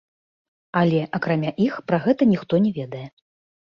Але 0.81 1.03
акрамя 1.19 1.53
іх, 1.69 1.79
пра 1.91 2.03
гэта 2.09 2.33
ніхто 2.35 2.53
не 2.69 2.77
ведае. 2.83 3.07